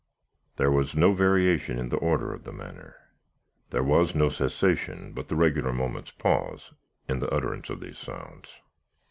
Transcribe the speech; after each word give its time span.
There 0.55 0.71
was 0.71 0.95
no 0.95 1.13
variation 1.13 1.77
in 1.77 1.89
the 1.89 1.97
order, 1.97 2.33
or 2.33 2.39
the 2.39 2.51
manner. 2.51 2.95
There 3.69 3.83
was 3.83 4.15
no 4.15 4.29
cessation, 4.29 5.11
but 5.13 5.27
the 5.27 5.35
regular 5.35 5.71
moment's 5.73 6.09
pause, 6.09 6.73
in 7.07 7.19
the 7.19 7.29
utterance 7.29 7.69
of 7.69 7.81
these 7.81 7.99
sounds. 7.99 8.51